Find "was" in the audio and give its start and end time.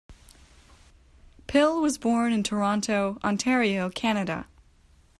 1.79-1.99